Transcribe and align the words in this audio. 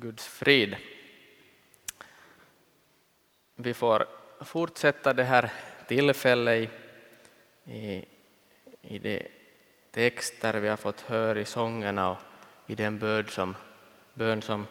Guds 0.00 0.26
frid. 0.26 0.76
Vi 3.54 3.74
får 3.74 4.06
fortsätta 4.40 5.12
det 5.12 5.24
här 5.24 5.52
tillfället 5.88 6.70
i, 7.64 7.72
i, 7.72 8.04
i 8.82 8.98
de 8.98 9.28
texter 9.90 10.54
vi 10.54 10.68
har 10.68 10.76
fått 10.76 11.00
höra 11.00 11.40
i 11.40 11.44
sångerna 11.44 12.10
och 12.10 12.18
i 12.66 12.74
den 12.74 12.98
bön 12.98 13.26
som, 13.28 13.54
bön 14.14 14.42
som, 14.42 14.66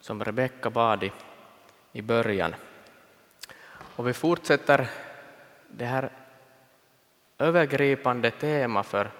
som 0.00 0.24
Rebecka 0.24 0.70
bad 0.70 1.02
i, 1.02 1.12
i 1.92 2.02
början. 2.02 2.54
Och 3.96 4.08
vi 4.08 4.12
fortsätter 4.12 4.90
det 5.68 5.84
här 5.84 6.10
övergripande 7.38 8.30
tema 8.30 8.82
för 8.82 9.10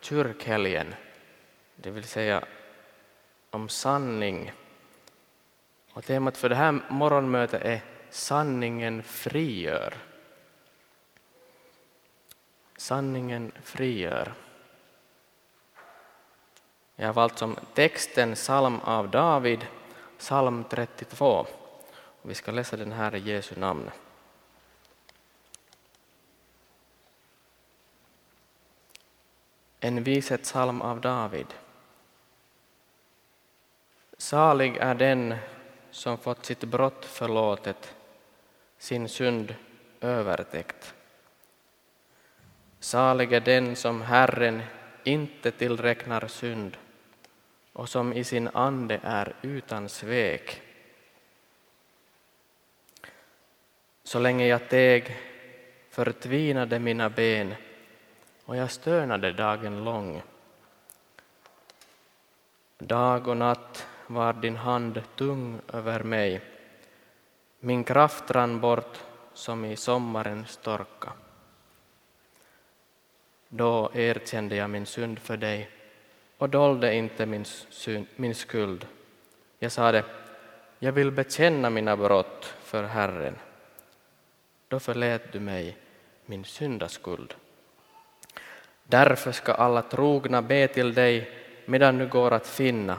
kyrkhelgen, 0.00 0.94
det 1.76 1.90
vill 1.90 2.04
säga 2.04 2.44
om 3.50 3.68
sanning. 3.68 4.52
Och 5.92 6.04
temat 6.04 6.36
för 6.36 6.48
det 6.48 6.54
här 6.54 6.80
morgonmötet 6.88 7.62
är 7.62 7.82
Sanningen 8.10 9.02
frigör. 9.02 9.94
Sanningen 12.76 13.52
frigör. 13.62 14.34
Jag 16.96 17.06
har 17.06 17.12
valt 17.12 17.38
som 17.38 17.56
texten 17.74 18.34
psalm 18.34 18.80
av 18.80 19.10
David, 19.10 19.66
psalm 20.18 20.64
32. 20.70 21.46
Vi 22.22 22.34
ska 22.34 22.52
läsa 22.52 22.76
den 22.76 22.92
här 22.92 23.14
i 23.14 23.18
Jesu 23.18 23.60
namn. 23.60 23.90
En 29.80 30.02
vishetssalm 30.02 30.82
av 30.82 31.00
David. 31.00 31.46
Salig 34.18 34.76
är 34.76 34.94
den 34.94 35.34
som 35.92 36.18
fått 36.18 36.44
sitt 36.44 36.64
brott 36.64 37.04
förlåtet, 37.04 37.94
sin 38.78 39.08
synd 39.08 39.54
övertäckt. 40.00 40.94
Salig 42.80 43.32
är 43.32 43.40
den 43.40 43.76
som 43.76 44.02
Herren 44.02 44.62
inte 45.04 45.50
tillräknar 45.50 46.26
synd 46.26 46.76
och 47.72 47.88
som 47.88 48.12
i 48.12 48.24
sin 48.24 48.48
ande 48.48 49.00
är 49.02 49.34
utan 49.42 49.88
svek. 49.88 50.62
Så 54.04 54.18
länge 54.18 54.46
jag 54.46 54.68
teg 54.68 55.16
förtvinade 55.90 56.78
mina 56.78 57.10
ben 57.10 57.54
och 58.44 58.56
jag 58.56 58.70
stönade 58.70 59.32
dagen 59.32 59.84
lång. 59.84 60.22
Dag 62.78 63.28
och 63.28 63.36
natt 63.36 63.86
var 64.06 64.32
din 64.32 64.56
hand 64.56 65.02
tung 65.16 65.60
över 65.72 66.02
mig. 66.02 66.40
Min 67.60 67.84
kraft 67.84 68.30
rann 68.30 68.60
bort 68.60 68.98
som 69.34 69.64
i 69.64 69.76
sommarens 69.76 70.56
torka. 70.56 71.12
Då 73.48 73.90
erkände 73.94 74.56
jag 74.56 74.70
min 74.70 74.86
synd 74.86 75.18
för 75.18 75.36
dig 75.36 75.70
och 76.38 76.48
dolde 76.48 76.94
inte 76.94 77.26
min, 77.26 77.44
synd, 77.44 78.06
min 78.16 78.34
skuld. 78.34 78.86
Jag 79.58 79.72
sade, 79.72 80.04
jag 80.78 80.92
vill 80.92 81.10
bekänna 81.10 81.70
mina 81.70 81.96
brott 81.96 82.44
för 82.44 82.84
Herren. 82.84 83.38
Då 84.68 84.80
förlät 84.80 85.32
du 85.32 85.40
mig 85.40 85.76
min 86.26 86.44
syndaskuld. 86.44 87.34
Därför 88.84 89.32
ska 89.32 89.52
alla 89.52 89.82
trogna 89.82 90.42
be 90.42 90.68
till 90.68 90.94
dig 90.94 91.30
medan 91.66 91.98
du 91.98 92.08
går 92.08 92.30
att 92.30 92.46
finna. 92.46 92.98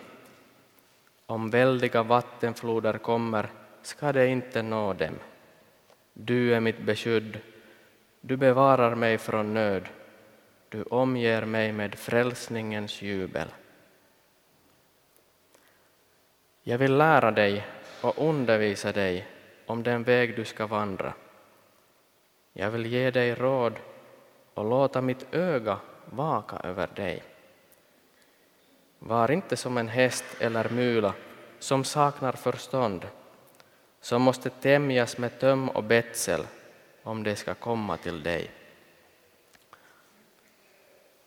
Om 1.34 1.50
väldiga 1.50 2.03
vattenfloder 2.03 2.98
kommer 2.98 3.50
ska 3.81 4.12
det 4.12 4.28
inte 4.28 4.62
nå 4.62 4.94
dem. 4.94 5.16
Du 6.14 6.56
är 6.56 6.59
mitt 6.59 6.81
beskydd, 6.81 7.40
du 8.22 8.38
bevarar 8.38 8.95
mig 8.95 9.18
från 9.18 9.53
nöd, 9.53 9.90
du 10.69 10.84
omger 10.84 11.46
mig 11.46 11.72
med 11.72 11.96
frälsningens 11.96 13.02
jubel. 13.02 13.47
Jag 16.63 16.78
vill 16.78 16.97
lära 16.97 17.31
dig 17.31 17.68
och 18.02 18.29
undervisa 18.29 18.91
dig 18.91 19.28
om 19.66 19.84
den 19.84 20.03
väg 20.03 20.35
du 20.35 20.46
ska 20.46 20.68
vandra. 20.68 21.13
Jag 22.53 22.72
vill 22.72 22.85
ge 22.85 23.12
dig 23.12 23.35
råd 23.35 23.74
och 24.53 24.66
låta 24.66 25.02
mitt 25.02 25.34
öga 25.34 25.79
vaka 26.06 26.56
över 26.56 26.90
dig. 26.96 27.24
Var 29.06 29.31
inte 29.31 29.58
som 29.58 29.78
en 29.78 29.90
häst 29.90 30.25
eller 30.40 30.69
mula 30.69 31.14
som 31.59 31.84
saknar 31.84 32.31
förstånd, 32.31 33.08
som 34.02 34.22
måste 34.22 34.50
tämjas 34.50 35.18
med 35.18 35.40
töm 35.40 35.69
och 35.69 35.84
betsel 35.84 36.47
om 37.03 37.24
det 37.24 37.36
ska 37.36 37.53
komma 37.53 37.97
till 37.97 38.24
dig. 38.24 38.52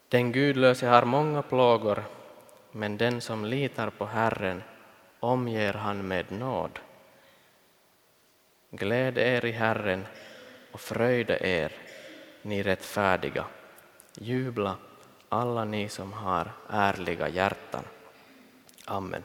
Den 0.09 0.32
gudlöse 0.32 0.87
har 0.87 1.04
många 1.04 1.42
plågor, 1.42 2.04
men 2.72 2.97
den 2.97 3.20
som 3.20 3.44
litar 3.44 3.91
på 3.91 4.06
Herren 4.06 4.62
omger 5.20 5.72
han 5.72 6.08
med 6.08 6.32
nåd. 6.32 6.78
Gläd 8.70 9.19
er 9.19 9.44
i 9.44 9.53
Herren 9.53 10.06
och 10.72 10.81
fröjda 10.81 11.38
er, 11.38 11.72
ni 12.43 12.62
rättfärdiga. 12.62 13.44
Jubla 14.14 14.76
alla 15.36 15.64
ni 15.64 15.88
som 15.88 16.12
har 16.12 16.52
ärliga 16.69 17.28
hjärtan. 17.28 17.84
Amen. 18.84 19.22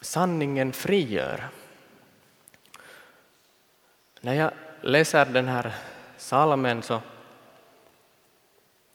Sanningen 0.00 0.72
frigör. 0.72 1.48
När 4.20 4.34
jag 4.34 4.52
läser 4.80 5.24
den 5.24 5.48
här 5.48 5.74
salmen 6.16 6.82
så, 6.82 7.00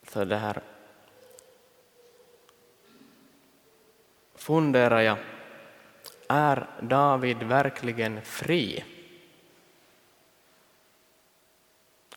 så 0.08 0.26
det 0.26 0.38
här 0.38 0.62
funderar 4.36 5.02
jag, 5.02 5.18
är 6.28 6.68
David 6.82 7.44
verkligen 7.44 8.22
fri? 8.22 8.84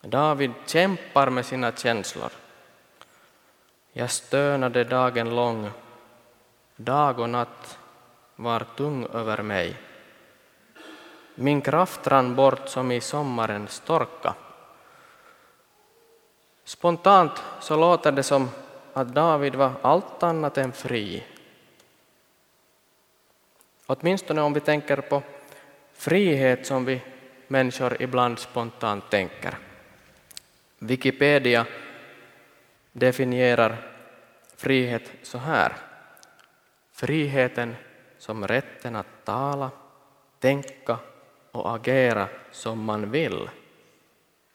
David 0.01 0.51
kämpar 0.65 1.29
med 1.29 1.45
sina 1.45 1.71
känslor. 1.71 2.31
Jag 3.91 4.11
stönade 4.11 4.83
dagen 4.83 5.35
lång, 5.35 5.71
dag 6.75 7.19
och 7.19 7.29
natt 7.29 7.79
var 8.35 8.65
tung 8.75 9.05
över 9.05 9.41
mig. 9.41 9.75
Min 11.35 11.61
kraft 11.61 12.07
rann 12.07 12.35
bort 12.35 12.69
som 12.69 12.91
i 12.91 13.01
sommarens 13.01 13.79
torka. 13.79 14.33
Spontant 16.63 17.43
så 17.59 17.75
låter 17.75 18.11
det 18.11 18.23
som 18.23 18.49
att 18.93 19.07
David 19.07 19.55
var 19.55 19.71
allt 19.81 20.23
annat 20.23 20.57
än 20.57 20.71
fri. 20.71 21.23
Åtminstone 23.85 24.41
om 24.41 24.53
vi 24.53 24.59
tänker 24.59 25.01
på 25.01 25.23
frihet 25.93 26.67
som 26.67 26.85
vi 26.85 27.01
människor 27.47 28.01
ibland 28.01 28.39
spontant 28.39 29.09
tänker. 29.09 29.57
Wikipedia 30.79 31.65
definierar 32.91 33.77
frihet 34.55 35.11
så 35.23 35.37
här. 35.37 35.73
Friheten 36.91 37.75
som 38.17 38.47
rätten 38.47 38.95
att 38.95 39.25
tala, 39.25 39.71
tänka 40.39 40.97
och 41.51 41.75
agera 41.75 42.27
som 42.51 42.83
man 42.83 43.11
vill 43.11 43.49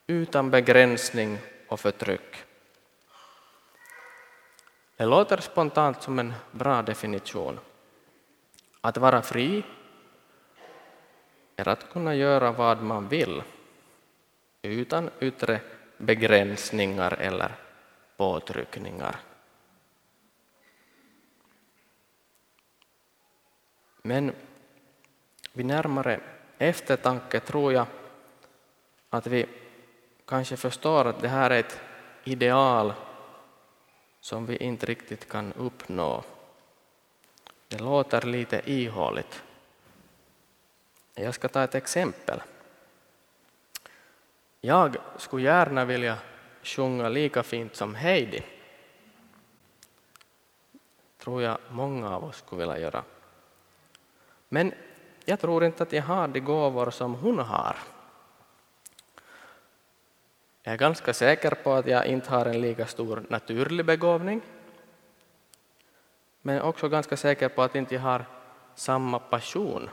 utan 0.06 0.50
begränsning 0.50 1.38
och 1.68 1.80
förtryck. 1.80 2.44
Det 4.96 5.04
låter 5.04 5.36
spontant 5.36 6.02
som 6.02 6.18
en 6.18 6.32
bra 6.50 6.82
definition. 6.82 7.60
Att 8.80 8.96
vara 8.96 9.22
fri 9.22 9.62
är 11.56 11.68
att 11.68 11.92
kunna 11.92 12.14
göra 12.14 12.52
vad 12.52 12.82
man 12.82 13.08
vill 13.08 13.42
utan 14.62 15.10
yttre 15.20 15.60
begränsningar 16.06 17.12
eller 17.12 17.52
påtryckningar. 18.16 19.16
Men 24.02 24.32
vid 25.52 25.66
närmare 25.66 26.20
eftertanke 26.58 27.40
tror 27.40 27.72
jag 27.72 27.86
att 29.10 29.26
vi 29.26 29.46
kanske 30.24 30.56
förstår 30.56 31.04
att 31.04 31.20
det 31.20 31.28
här 31.28 31.50
är 31.50 31.60
ett 31.60 31.80
ideal 32.24 32.92
som 34.20 34.46
vi 34.46 34.56
inte 34.56 34.86
riktigt 34.86 35.28
kan 35.28 35.52
uppnå. 35.52 36.24
Det 37.68 37.80
låter 37.80 38.22
lite 38.26 38.70
ihåligt. 38.70 39.42
Jag 41.14 41.34
ska 41.34 41.48
ta 41.48 41.64
ett 41.64 41.74
exempel. 41.74 42.42
Jag 44.64 44.96
skulle 45.16 45.42
gärna 45.42 45.84
vilja 45.84 46.18
sjunga 46.62 47.08
lika 47.08 47.42
fint 47.42 47.76
som 47.76 47.94
Heidi, 47.94 48.42
tror 51.18 51.42
jag 51.42 51.58
många 51.68 52.16
av 52.16 52.24
oss 52.24 52.36
skulle 52.36 52.60
vilja 52.60 52.78
göra. 52.78 53.04
Men 54.48 54.72
jag 55.24 55.40
tror 55.40 55.64
inte 55.64 55.82
att 55.82 55.92
jag 55.92 56.02
har 56.02 56.28
de 56.28 56.40
gåvor 56.40 56.90
som 56.90 57.14
hon 57.14 57.38
har. 57.38 57.76
Jag 60.62 60.72
är 60.72 60.78
ganska 60.78 61.14
säker 61.14 61.50
på 61.50 61.72
att 61.72 61.86
jag 61.86 62.06
inte 62.06 62.30
har 62.30 62.46
en 62.46 62.60
lika 62.60 62.86
stor 62.86 63.24
naturlig 63.28 63.86
begåvning. 63.86 64.40
Men 66.42 66.62
också 66.62 66.88
ganska 66.88 67.16
säker 67.16 67.48
på 67.48 67.62
att 67.62 67.74
inte 67.74 67.94
jag 67.94 68.02
har 68.02 68.24
samma 68.74 69.18
passion, 69.18 69.90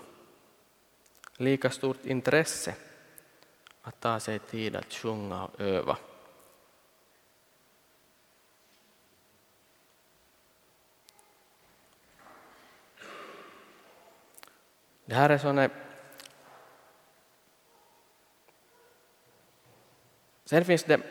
lika 1.38 1.70
stort 1.70 2.06
intresse 2.06 2.76
att 3.82 4.00
ta 4.00 4.20
sig 4.20 4.40
tid 4.40 4.76
att 4.76 4.94
sjunga 4.94 5.46
och 5.46 5.62
öva. 5.62 5.98
Det 15.06 15.16
här 15.16 15.30
är 15.30 15.38
såna 15.38 15.70
Sen 20.46 20.66
finns 20.66 20.84
det 20.84 21.02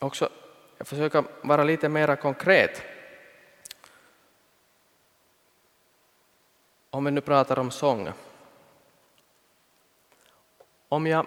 också, 0.00 0.28
jag 0.78 0.86
försöker 0.86 1.24
vara 1.42 1.64
lite 1.64 1.88
mer 1.88 2.16
konkret. 2.16 2.82
Om 6.90 7.04
vi 7.04 7.10
nu 7.10 7.20
pratar 7.20 7.58
om 7.58 7.70
sång. 7.70 8.12
Om 10.94 11.06
jag 11.06 11.26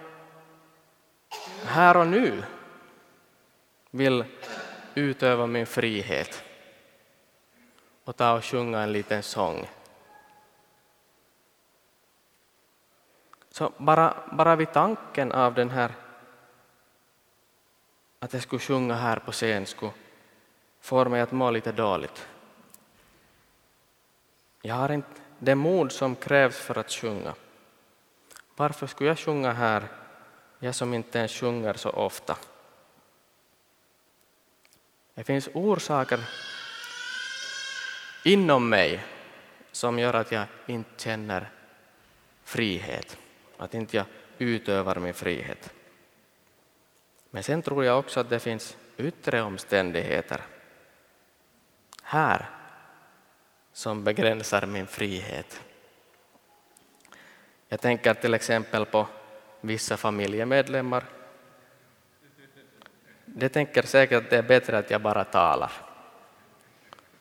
här 1.65 1.97
och 1.97 2.07
nu 2.07 2.43
vill 3.91 4.25
utöva 4.95 5.47
min 5.47 5.65
frihet 5.65 6.43
och 8.03 8.15
ta 8.15 8.33
och 8.33 8.45
sjunga 8.45 8.79
en 8.79 8.91
liten 8.91 9.23
sång. 9.23 9.69
Så 13.49 13.71
bara, 13.77 14.13
bara 14.31 14.55
vid 14.55 14.73
tanken 14.73 15.31
av 15.31 15.53
den 15.53 15.69
här 15.69 15.91
att 18.19 18.33
jag 18.33 18.41
skulle 18.41 18.59
sjunga 18.59 18.95
här 18.95 19.19
på 19.19 19.31
scen 19.31 19.65
skulle 19.65 19.91
få 20.79 21.09
mig 21.09 21.21
att 21.21 21.31
må 21.31 21.51
lite 21.51 21.71
dåligt. 21.71 22.27
Jag 24.61 24.75
har 24.75 24.91
inte 24.91 25.21
det 25.39 25.55
mod 25.55 25.91
som 25.91 26.15
krävs 26.15 26.57
för 26.57 26.77
att 26.77 26.91
sjunga. 26.91 27.33
Varför 28.59 28.87
skulle 28.87 29.09
jag 29.09 29.19
sjunga 29.19 29.53
här, 29.53 29.87
jag 30.59 30.75
som 30.75 30.93
inte 30.93 31.19
ens 31.19 31.31
sjunger 31.31 31.73
så 31.73 31.89
ofta? 31.89 32.37
Det 35.13 35.23
finns 35.23 35.49
orsaker 35.53 36.19
inom 38.25 38.69
mig 38.69 39.03
som 39.71 39.99
gör 39.99 40.13
att 40.13 40.31
jag 40.31 40.45
inte 40.65 40.89
känner 40.97 41.49
frihet, 42.43 43.17
att 43.57 43.73
inte 43.73 43.97
jag 43.97 44.05
utövar 44.37 44.95
min 44.95 45.13
frihet. 45.13 45.73
Men 47.29 47.43
sen 47.43 47.61
tror 47.61 47.85
jag 47.85 47.99
också 47.99 48.19
att 48.19 48.29
det 48.29 48.39
finns 48.39 48.77
yttre 48.97 49.41
omständigheter 49.41 50.41
här 52.01 52.49
som 53.73 54.03
begränsar 54.03 54.65
min 54.65 54.87
frihet. 54.87 55.61
Jag 57.67 57.81
tänker 57.81 58.13
till 58.13 58.33
exempel 58.33 58.85
på 58.85 59.07
vissa 59.61 59.97
familjemedlemmar. 59.97 61.03
De 63.25 63.49
tänker 63.49 63.81
säkert 63.81 64.23
att 64.23 64.29
det 64.29 64.37
är 64.37 64.43
bättre 64.43 64.77
att 64.77 64.91
jag 64.91 65.01
bara 65.01 65.23
talar 65.23 65.71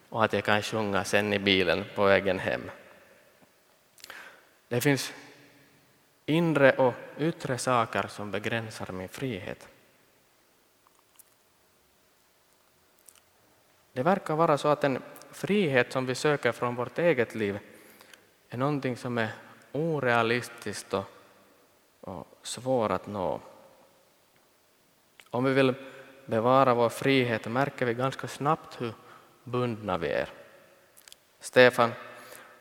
och 0.09 0.25
att 0.25 0.33
jag 0.33 0.45
kan 0.45 0.63
sjunga 0.63 1.05
sen 1.05 1.33
i 1.33 1.39
bilen 1.39 1.85
på 1.95 2.05
vägen 2.05 2.39
hem. 2.39 2.71
Det 4.69 4.81
finns 4.81 5.13
inre 6.27 6.73
och 6.73 6.95
yttre 7.19 7.59
saker 7.59 8.07
som 8.09 8.31
begränsar 8.31 8.93
min 8.93 9.09
frihet. 9.09 9.69
Det 13.93 14.03
verkar 14.03 14.37
vara 14.37 14.59
så 14.59 14.69
att 14.69 14.81
den 14.81 15.03
frihet 15.31 15.93
som 15.93 16.07
vi 16.07 16.15
söker 16.15 16.53
från 16.53 16.75
vårt 16.75 16.99
eget 16.99 17.35
liv 17.35 17.59
är 18.49 18.57
någonting 18.57 18.97
som 18.97 19.19
är 19.19 19.29
orealistiskt 19.77 20.95
och, 20.95 21.05
och 22.01 22.27
svår 22.43 22.93
att 22.93 23.07
nå. 23.07 23.41
Om 25.31 25.45
vi 25.45 25.53
vill 25.53 25.75
bevara 26.27 26.75
vår 26.75 26.89
frihet 26.89 27.47
märker 27.47 27.87
vi 27.87 27.95
ganska 27.95 28.29
snabbt 28.29 28.81
hur 28.81 28.93
bundna 29.45 29.99
vi 29.99 30.09
är. 30.09 30.29
Stefan 31.41 31.93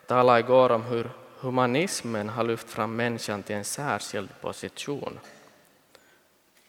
talade 0.06 0.40
igår 0.40 0.72
om 0.72 0.84
hur 0.84 1.10
humanismen 1.40 2.30
har 2.30 2.44
lyft 2.44 2.70
fram 2.70 2.96
människan 2.96 3.44
till 3.44 3.56
en 3.56 3.64
särskild 3.64 4.30
position. 4.42 5.20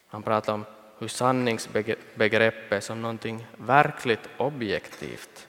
Han 0.07 0.23
pratade 0.23 0.55
om 0.55 0.65
hur 0.99 1.07
sanningsbegreppet 1.07 2.83
som 2.83 3.01
någonting 3.01 3.47
verkligt 3.57 4.29
objektivt 4.37 5.47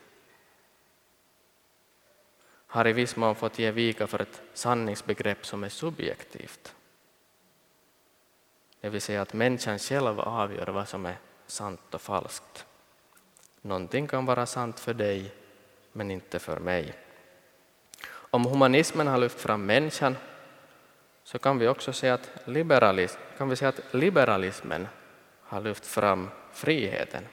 har 2.68 2.86
i 2.86 2.92
viss 2.92 3.16
mån 3.16 3.34
fått 3.34 3.58
ge 3.58 3.70
vika 3.70 4.06
för 4.06 4.22
ett 4.22 4.42
sanningsbegrepp 4.52 5.46
som 5.46 5.64
är 5.64 5.68
subjektivt. 5.68 6.74
Det 8.80 8.88
vill 8.88 9.00
säga 9.00 9.22
att 9.22 9.32
människan 9.32 9.78
själv 9.78 10.20
avgör 10.20 10.66
vad 10.66 10.88
som 10.88 11.06
är 11.06 11.16
sant 11.46 11.94
och 11.94 12.00
falskt. 12.00 12.66
Någonting 13.62 14.06
kan 14.06 14.26
vara 14.26 14.46
sant 14.46 14.80
för 14.80 14.94
dig, 14.94 15.32
men 15.92 16.10
inte 16.10 16.38
för 16.38 16.60
mig. 16.60 16.94
Om 18.08 18.44
humanismen 18.44 19.06
har 19.06 19.18
lyft 19.18 19.40
fram 19.40 19.66
människan 19.66 20.16
så 21.24 21.38
kan 21.38 21.58
vi 21.58 21.68
också 21.68 21.92
säga 21.92 22.14
att, 22.14 22.30
liberalis 22.44 23.18
kan 23.38 23.48
vi 23.48 23.56
säga 23.56 23.68
att 23.68 23.94
liberalismen 23.94 24.88
har 25.42 25.60
lyft 25.60 25.86
fram 25.86 26.28
friheten. 26.52 27.26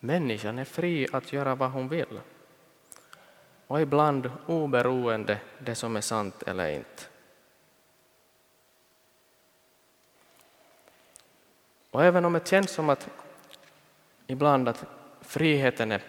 Människan 0.00 0.58
är 0.58 0.64
fri 0.64 1.08
att 1.12 1.32
göra 1.32 1.54
vad 1.54 1.70
hon 1.70 1.88
vill 1.88 2.20
och 3.70 3.80
ibland 3.80 4.30
oberoende 4.46 5.38
det 5.58 5.74
som 5.74 5.96
är 5.96 6.00
sant 6.00 6.42
eller 6.42 6.70
inte. 6.70 7.02
Och 11.90 12.04
även 12.04 12.24
om 12.24 12.32
det 12.32 12.48
känns 12.48 12.70
som 12.70 12.90
att 12.90 13.08
ibland 14.26 14.68
att 14.68 14.84
friheten 15.20 15.92
är 15.92 16.02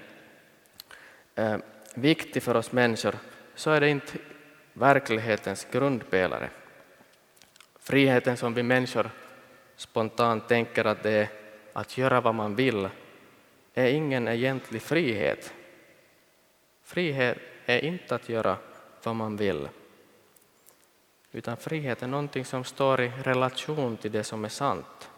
eh, 1.35 1.57
viktig 1.95 2.43
för 2.43 2.55
oss 2.55 2.71
människor 2.71 3.15
så 3.55 3.71
är 3.71 3.81
det 3.81 3.89
inte 3.89 4.17
verklighetens 4.74 5.67
grundpelare. 5.71 6.50
Friheten 7.79 8.38
som 8.38 8.53
vi 8.53 8.63
människor 8.63 9.09
spontant 9.75 10.47
tänker 10.47 10.85
att 10.85 11.03
det 11.03 11.12
är 11.12 11.29
att 11.74 11.97
göra 11.97 12.21
vad 12.21 12.35
man 12.35 12.55
vill 12.55 12.89
är 13.74 13.88
ingen 13.88 14.27
egentlig 14.27 14.81
frihet. 14.81 15.53
Frihet 16.83 17.50
är 17.71 17.85
inte 17.85 18.15
att 18.15 18.29
göra 18.29 18.57
vad 19.03 19.15
man 19.15 19.37
vill. 19.37 19.69
Utan 21.31 21.57
frihet 21.57 22.03
är 22.03 22.07
någonting 22.07 22.45
som 22.45 22.63
står 22.63 23.01
i 23.01 23.11
relation 23.23 23.97
till 23.97 24.11
det 24.11 24.23
som 24.23 24.45
är 24.45 24.49
sant. 24.49 25.09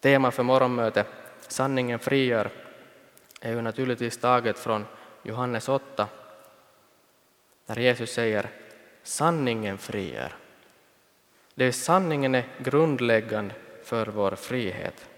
Tema 0.00 0.30
för 0.30 0.42
morgonmötet, 0.42 1.06
Sanningen 1.48 1.98
frigör, 1.98 2.50
är 3.40 3.52
ju 3.52 3.62
naturligtvis 3.62 4.18
taget 4.18 4.58
från 4.58 4.86
Johannes 5.22 5.68
8, 5.68 6.08
där 7.66 7.76
Jesus 7.76 8.12
säger 8.12 8.50
sanningen 9.02 9.78
frigör. 9.78 10.36
Det 11.54 11.64
är 11.64 11.72
sanningen 11.72 12.34
är 12.34 12.48
grundläggande 12.58 13.54
för 13.84 14.06
vår 14.06 14.30
frihet. 14.30 15.08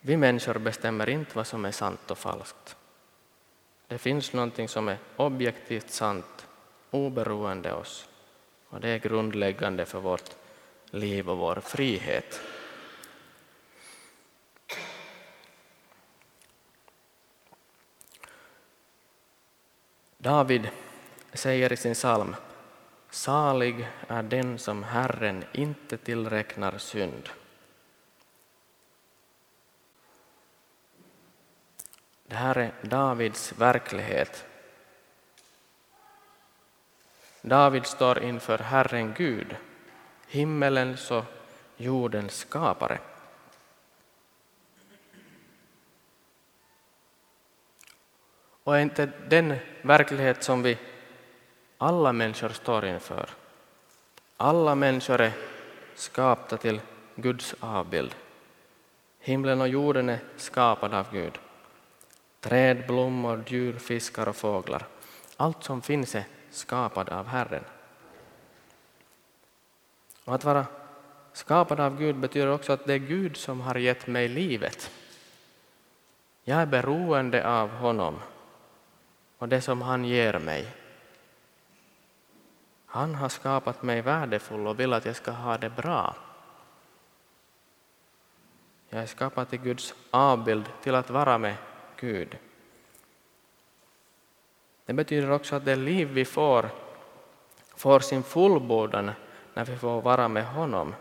Vi 0.00 0.16
människor 0.16 0.58
bestämmer 0.58 1.08
inte 1.08 1.36
vad 1.36 1.46
som 1.46 1.64
är 1.64 1.70
sant 1.70 2.10
och 2.10 2.18
falskt. 2.18 2.76
Det 3.86 3.98
finns 3.98 4.32
någonting 4.32 4.68
som 4.68 4.88
är 4.88 4.98
objektivt 5.16 5.90
sant, 5.90 6.46
oberoende 6.90 7.72
oss. 7.72 8.08
Och 8.68 8.80
det 8.80 8.88
är 8.88 8.98
grundläggande 8.98 9.86
för 9.86 10.00
vårt 10.00 10.30
liv 10.90 11.30
och 11.30 11.38
vår 11.38 11.60
frihet. 11.60 12.40
David 20.18 20.68
säger 21.32 21.72
i 21.72 21.76
sin 21.76 21.94
psalm 21.94 22.36
Salig 23.10 23.88
är 24.08 24.22
den 24.22 24.58
som 24.58 24.82
Herren 24.82 25.44
inte 25.52 25.96
tillräknar 25.96 26.78
synd. 26.78 27.28
Det 32.30 32.36
här 32.36 32.58
är 32.58 32.72
Davids 32.82 33.52
verklighet. 33.52 34.46
David 37.42 37.86
står 37.86 38.22
inför 38.22 38.58
Herren 38.58 39.14
Gud, 39.16 39.56
himmelens 40.28 41.10
och 41.10 41.24
jordens 41.76 42.36
skapare. 42.36 42.98
Och 48.64 48.76
är 48.76 48.80
inte 48.80 49.06
den 49.28 49.56
verklighet 49.82 50.42
som 50.42 50.62
vi 50.62 50.78
alla 51.78 52.12
människor 52.12 52.48
står 52.48 52.84
inför? 52.84 53.30
Alla 54.36 54.74
människor 54.74 55.20
är 55.20 55.32
skapta 55.94 56.56
till 56.56 56.80
Guds 57.14 57.54
avbild. 57.60 58.14
Himlen 59.18 59.60
och 59.60 59.68
jorden 59.68 60.08
är 60.08 60.18
skapade 60.36 60.98
av 60.98 61.06
Gud. 61.12 61.38
Träd, 62.40 62.86
blommor, 62.86 63.44
djur, 63.46 63.78
fiskar 63.78 64.28
och 64.28 64.36
fåglar. 64.36 64.86
Allt 65.36 65.64
som 65.64 65.82
finns 65.82 66.14
är 66.14 66.24
skapat 66.50 67.08
av 67.08 67.26
Herren. 67.26 67.64
Och 70.24 70.34
att 70.34 70.44
vara 70.44 70.66
skapad 71.32 71.80
av 71.80 71.98
Gud 71.98 72.16
betyder 72.16 72.48
också 72.48 72.72
att 72.72 72.86
det 72.86 72.94
är 72.94 72.98
Gud 72.98 73.36
som 73.36 73.60
har 73.60 73.74
gett 73.74 74.06
mig 74.06 74.28
livet. 74.28 74.90
Jag 76.44 76.60
är 76.60 76.66
beroende 76.66 77.48
av 77.48 77.68
honom 77.68 78.18
och 79.38 79.48
det 79.48 79.60
som 79.60 79.82
han 79.82 80.04
ger 80.04 80.38
mig. 80.38 80.66
Han 82.86 83.14
har 83.14 83.28
skapat 83.28 83.82
mig 83.82 84.02
värdefull 84.02 84.66
och 84.66 84.80
vill 84.80 84.92
att 84.92 85.04
jag 85.04 85.16
ska 85.16 85.30
ha 85.30 85.58
det 85.58 85.70
bra. 85.70 86.16
Jag 88.88 89.02
är 89.02 89.06
skapad 89.06 89.48
till 89.48 89.60
Guds 89.60 89.94
avbild, 90.10 90.64
till 90.82 90.94
att 90.94 91.10
vara 91.10 91.38
med 91.38 91.56
Gud. 92.00 92.38
Det 94.84 94.92
betyder 94.92 95.30
också 95.30 95.56
att 95.56 95.64
det 95.64 95.76
liv 95.76 96.08
vi 96.08 96.24
får 96.24 96.70
får 97.80 98.00
sin 98.00 98.22
fullbordan 98.22 99.10
när 99.54 99.64
vi 99.64 99.76
får 99.76 100.02
vara 100.02 100.28
med 100.28 100.46
honom. 100.46 100.94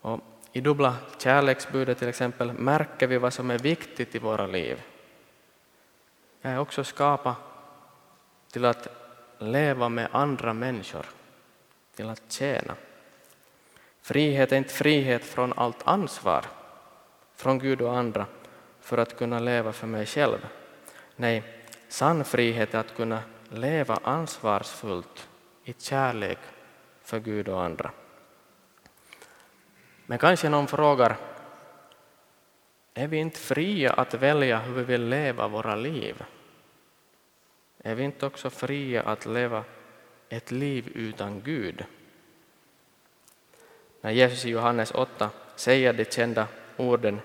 Och 0.00 0.20
I 0.52 0.60
dubbla 0.60 0.96
kärleksbudet 1.18 1.98
till 1.98 2.08
exempel 2.08 2.52
märker 2.52 3.06
vi 3.06 3.18
vad 3.18 3.32
som 3.32 3.50
är 3.50 3.58
viktigt 3.58 4.14
i 4.14 4.18
våra 4.18 4.46
liv. 4.46 4.82
Jag 6.40 6.52
är 6.52 6.58
också 6.58 6.84
skapad 6.84 7.34
till 8.50 8.64
att 8.64 8.88
leva 9.38 9.88
med 9.88 10.08
andra 10.12 10.52
människor, 10.52 11.06
till 11.94 12.08
att 12.08 12.32
tjäna. 12.32 12.74
Frihet 14.02 14.52
är 14.52 14.56
inte 14.56 14.74
frihet 14.74 15.24
från 15.24 15.52
allt 15.52 15.86
ansvar, 15.86 16.46
från 17.40 17.58
Gud 17.58 17.82
och 17.82 17.96
andra, 17.96 18.26
för 18.80 18.98
att 18.98 19.16
kunna 19.16 19.38
leva 19.38 19.72
för 19.72 19.86
mig 19.86 20.06
själv. 20.06 20.46
Nej, 21.16 21.42
sann 21.88 22.24
frihet 22.24 22.74
är 22.74 22.78
att 22.78 22.96
kunna 22.96 23.22
leva 23.48 23.98
ansvarsfullt 24.02 25.28
i 25.64 25.74
kärlek 25.78 26.38
för 27.02 27.18
Gud 27.18 27.48
och 27.48 27.62
andra. 27.62 27.90
Men 30.06 30.18
kanske 30.18 30.48
någon 30.48 30.66
frågar, 30.66 31.16
är 32.94 33.06
vi 33.06 33.16
inte 33.16 33.38
fria 33.38 33.92
att 33.92 34.14
välja 34.14 34.58
hur 34.58 34.74
vi 34.74 34.84
vill 34.84 35.08
leva 35.08 35.48
våra 35.48 35.74
liv? 35.74 36.24
Är 37.78 37.94
vi 37.94 38.02
inte 38.02 38.26
också 38.26 38.50
fria 38.50 39.02
att 39.02 39.26
leva 39.26 39.64
ett 40.28 40.50
liv 40.50 40.88
utan 40.94 41.40
Gud? 41.40 41.84
När 44.00 44.10
Jesus 44.10 44.44
i 44.44 44.50
Johannes 44.50 44.90
8 44.90 45.30
säger 45.56 45.92
det 45.92 46.12
kända 46.12 46.46
orden 46.80 47.20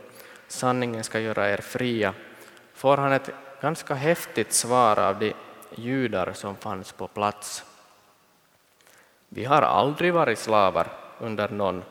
sanningen 0.47 1.03
ska 1.03 1.19
göra 1.19 1.49
er 1.49 1.57
fria 1.57 2.13
får 2.73 2.97
han 2.97 3.11
ett 3.11 3.29
ganska 3.61 3.93
häftigt 3.93 4.53
svar 4.53 4.99
av 4.99 5.19
de 5.19 5.33
judar 5.75 6.33
som 6.33 6.55
fanns 6.55 6.91
på 6.91 7.07
plats. 7.07 7.63
Vi 9.29 9.45
har 9.45 9.61
aldrig 9.61 10.13
varit 10.13 10.39
slavar 10.39 10.87
under 11.19 11.49
någon. 11.49 11.83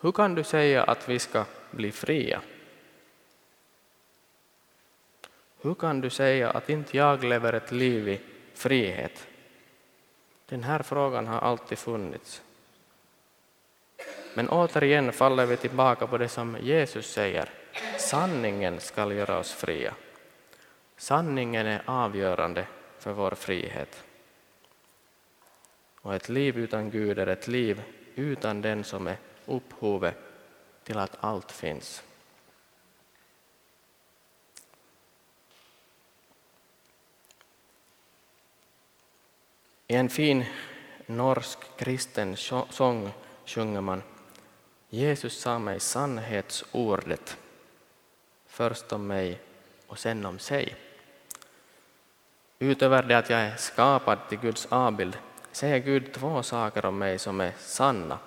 Hur 0.00 0.12
kan 0.12 0.34
du 0.34 0.44
säga 0.44 0.82
att 0.84 1.08
vi 1.08 1.18
ska 1.18 1.44
bli 1.70 1.92
fria? 1.92 2.40
Hur 5.60 5.74
kan 5.74 6.00
du 6.00 6.10
säga 6.10 6.50
att 6.50 6.70
inte 6.70 6.96
jag 6.96 7.24
lever 7.24 7.52
ett 7.52 7.72
liv 7.72 8.08
i 8.08 8.20
frihet? 8.54 9.26
Den 10.46 10.62
här 10.62 10.82
frågan 10.82 11.26
har 11.26 11.38
alltid 11.38 11.78
funnits. 11.78 12.42
Men 14.34 14.48
återigen 14.48 15.12
faller 15.12 15.46
vi 15.46 15.56
tillbaka 15.56 16.06
på 16.06 16.18
det 16.18 16.28
som 16.28 16.56
Jesus 16.60 17.12
säger. 17.12 17.50
Sanningen 17.98 18.80
skall 18.80 19.12
göra 19.12 19.38
oss 19.38 19.52
fria. 19.52 19.94
Sanningen 20.96 21.66
är 21.66 21.82
avgörande 21.86 22.66
för 22.98 23.12
vår 23.12 23.30
frihet. 23.30 24.04
Och 26.00 26.14
ett 26.14 26.28
liv 26.28 26.58
utan 26.58 26.90
Gud 26.90 27.18
är 27.18 27.26
ett 27.26 27.48
liv 27.48 27.82
utan 28.14 28.62
den 28.62 28.84
som 28.84 29.06
är 29.06 29.16
upphovet 29.46 30.16
till 30.84 30.98
att 30.98 31.16
allt 31.20 31.52
finns. 31.52 32.02
I 39.86 39.94
en 39.94 40.08
fin 40.08 40.44
norsk 41.06 41.58
kristen 41.76 42.36
sång 42.70 43.10
sjunger 43.46 43.80
man 43.80 44.02
Jesus 44.94 45.40
sa 45.40 45.58
mig 45.58 45.80
sannhetsordet, 45.80 47.38
först 48.46 48.92
om 48.92 49.06
mig 49.06 49.40
och 49.86 49.98
sen 49.98 50.26
om 50.26 50.38
sig. 50.38 50.76
Utöver 52.58 53.02
det 53.02 53.18
att 53.18 53.30
jag 53.30 53.40
är 53.40 53.56
skapad 53.56 54.18
till 54.28 54.38
Guds 54.38 54.66
avbild 54.66 55.18
säger 55.52 55.78
Gud 55.78 56.12
två 56.12 56.42
saker 56.42 56.84
om 56.84 56.98
mig 56.98 57.18
som 57.18 57.40
är 57.40 57.52
sanna. 57.58 58.18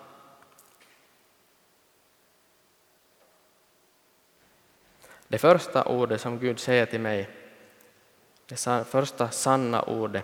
Det 5.27 5.37
första 5.37 5.83
ordet 5.83 6.21
som 6.21 6.39
Gud 6.39 6.59
säger 6.59 6.85
till 6.85 7.01
mig, 7.01 7.29
det 8.45 8.85
första 8.87 9.29
sanna 9.29 9.81
ordet 9.81 10.23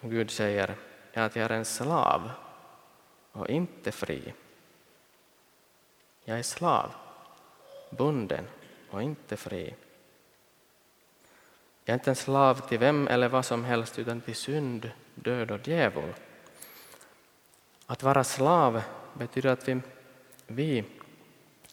som 0.00 0.10
Gud 0.10 0.30
säger, 0.30 0.74
är 1.12 1.22
att 1.22 1.36
jag 1.36 1.44
är 1.44 1.50
en 1.50 1.64
slav 1.64 2.30
och 3.32 3.48
inte 3.48 3.92
fri. 3.92 4.34
Jag 6.24 6.38
är 6.38 6.42
slav, 6.42 6.90
bunden 7.90 8.44
och 8.90 9.02
inte 9.02 9.36
fri. 9.36 9.74
Jag 11.84 11.94
är 11.94 11.98
inte 11.98 12.10
en 12.10 12.16
slav 12.16 12.68
till 12.68 12.78
vem 12.78 13.08
eller 13.08 13.28
vad 13.28 13.44
som 13.44 13.64
helst 13.64 13.98
utan 13.98 14.20
till 14.20 14.34
synd, 14.34 14.90
död 15.14 15.50
och 15.50 15.68
djävul. 15.68 16.14
Att 17.86 18.02
vara 18.02 18.24
slav 18.24 18.82
betyder 19.14 19.50
att 19.50 19.68
vi, 19.68 19.80
vi 20.46 20.84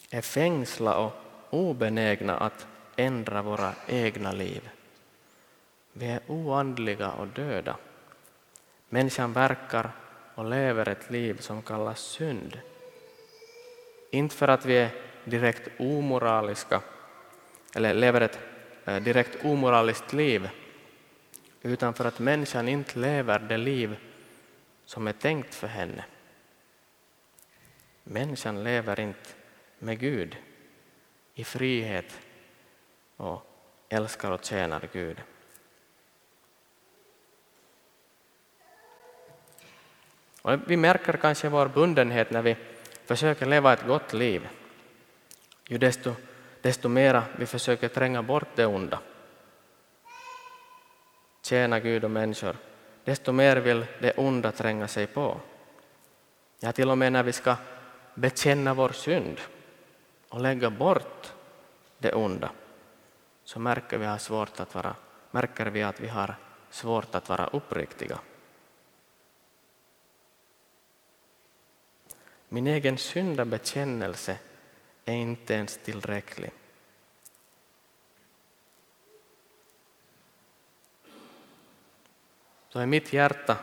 är 0.09 0.21
fängsla 0.21 0.97
och 0.97 1.13
obenägna 1.49 2.37
att 2.37 2.67
ändra 2.95 3.41
våra 3.41 3.73
egna 3.87 4.31
liv. 4.31 4.69
Vi 5.93 6.05
är 6.05 6.19
oandliga 6.27 7.11
och 7.11 7.27
döda. 7.27 7.75
Människan 8.89 9.33
verkar 9.33 9.91
och 10.35 10.45
lever 10.45 10.89
ett 10.89 11.11
liv 11.11 11.37
som 11.39 11.61
kallas 11.61 11.99
synd. 11.99 12.59
Inte 14.11 14.35
för 14.35 14.47
att 14.47 14.65
vi 14.65 14.77
är 14.77 14.89
direkt 15.25 15.67
omoraliska 15.79 16.81
eller 17.75 17.93
lever 17.93 18.21
ett 18.21 18.39
eh, 18.85 18.95
direkt 18.95 19.45
omoraliskt 19.45 20.13
liv 20.13 20.49
utan 21.61 21.93
för 21.93 22.05
att 22.05 22.19
människan 22.19 22.67
inte 22.67 22.99
lever 22.99 23.39
det 23.39 23.57
liv 23.57 23.95
som 24.85 25.07
är 25.07 25.13
tänkt 25.13 25.55
för 25.55 25.67
henne. 25.67 26.05
Människan 28.03 28.63
lever 28.63 28.99
inte 28.99 29.29
med 29.79 29.99
Gud 29.99 30.37
i 31.33 31.43
frihet 31.43 32.19
och 33.17 33.45
älskar 33.89 34.31
och 34.31 34.45
tjänar 34.45 34.89
Gud. 34.93 35.21
Och 40.41 40.59
vi 40.67 40.77
märker 40.77 41.13
kanske 41.13 41.49
vår 41.49 41.67
bundenhet 41.67 42.31
när 42.31 42.41
vi 42.41 42.55
försöker 43.11 43.45
leva 43.45 43.73
ett 43.73 43.87
gott 43.87 44.13
liv. 44.13 44.47
Ju 45.67 45.77
desto, 45.77 46.15
desto 46.61 46.89
mera 46.89 47.23
vi 47.37 47.45
försöker 47.45 47.87
tränga 47.87 48.23
bort 48.23 48.47
det 48.55 48.65
onda, 48.65 48.99
tjäna 51.43 51.79
Gud 51.79 52.03
och 52.03 52.11
människor, 52.11 52.55
desto 53.03 53.31
mer 53.31 53.57
vill 53.57 53.85
det 53.99 54.11
onda 54.11 54.51
tränga 54.51 54.87
sig 54.87 55.07
på. 55.07 55.37
Ja, 56.59 56.71
till 56.71 56.89
och 56.89 56.97
med 56.97 57.13
när 57.13 57.23
vi 57.23 57.33
ska 57.33 57.55
bekänna 58.15 58.73
vår 58.73 58.89
synd 58.89 59.39
och 60.29 60.41
lägga 60.41 60.69
bort 60.69 61.33
det 61.97 62.13
onda 62.13 62.51
så 63.43 63.59
märker 63.59 63.97
vi, 63.97 64.05
har 64.05 64.17
svårt 64.17 64.59
att 64.59 64.75
vara, 64.75 64.95
märker 65.31 65.65
vi 65.65 65.83
att 65.83 65.99
vi 65.99 66.07
har 66.07 66.35
svårt 66.69 67.15
att 67.15 67.29
vara 67.29 67.47
uppriktiga. 67.47 68.19
Min 72.53 72.67
egen 72.67 72.97
syndabekännelse 72.97 74.37
är 75.05 75.13
inte 75.13 75.53
ens 75.53 75.77
tillräcklig. 75.77 76.51
Så 82.69 82.81
i 82.81 82.85
mitt 82.85 83.13
hjärta 83.13 83.57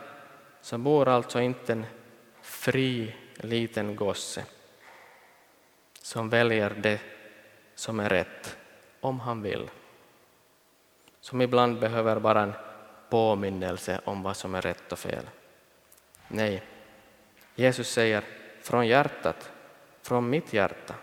så 0.61 0.77
bor 0.77 1.07
alltså 1.07 1.41
inte 1.41 1.73
en 1.73 1.85
fri 2.41 3.15
liten 3.35 3.95
gosse 3.95 4.45
som 6.01 6.29
väljer 6.29 6.69
det 6.69 6.99
som 7.75 7.99
är 7.99 8.09
rätt, 8.09 8.57
om 8.99 9.19
han 9.19 9.41
vill. 9.41 9.69
Som 11.19 11.41
ibland 11.41 11.79
behöver 11.79 12.19
bara 12.19 12.41
en 12.41 12.53
påminnelse 13.09 14.01
om 14.05 14.23
vad 14.23 14.37
som 14.37 14.55
är 14.55 14.61
rätt 14.61 14.91
och 14.91 14.99
fel. 14.99 15.29
Nej, 16.27 16.63
Jesus 17.55 17.89
säger 17.89 18.38
från 18.61 18.87
hjärtat, 18.87 19.51
från 20.01 20.29
mitt 20.29 20.53
hjärta 20.53 20.95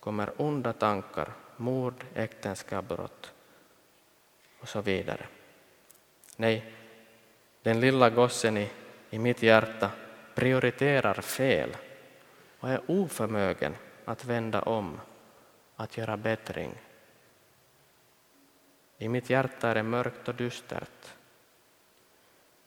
kommer 0.00 0.32
onda 0.36 0.72
tankar, 0.72 1.32
mord, 1.56 2.04
äktenskapsbrott 2.14 3.32
och 4.60 4.68
så 4.68 4.80
vidare. 4.80 5.26
Nej, 6.36 6.72
den 7.62 7.80
lilla 7.80 8.10
gossen 8.10 8.56
i, 8.56 8.70
i 9.10 9.18
mitt 9.18 9.42
hjärta 9.42 9.90
prioriterar 10.34 11.14
fel 11.14 11.76
och 12.60 12.68
är 12.68 12.80
oförmögen 12.86 13.76
att 14.04 14.24
vända 14.24 14.62
om, 14.62 15.00
att 15.76 15.96
göra 15.96 16.16
bättring. 16.16 16.74
I 18.98 19.08
mitt 19.08 19.30
hjärta 19.30 19.68
är 19.68 19.74
det 19.74 19.82
mörkt 19.82 20.28
och 20.28 20.34
dystert. 20.34 21.14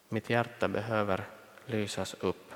Mitt 0.10 0.30
hjärta 0.30 0.68
behöver 0.68 1.26
lysas 1.66 2.14
upp. 2.14 2.49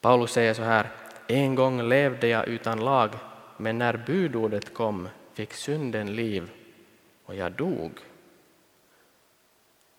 Paulus 0.00 0.32
säger 0.32 0.54
så 0.54 0.62
här, 0.62 0.90
en 1.26 1.54
gång 1.54 1.82
levde 1.82 2.28
jag 2.28 2.48
utan 2.48 2.84
lag, 2.84 3.10
men 3.56 3.78
när 3.78 3.96
budordet 4.06 4.74
kom 4.74 5.08
fick 5.32 5.52
synden 5.52 6.16
liv 6.16 6.50
och 7.24 7.34
jag 7.34 7.52
dog. 7.52 8.00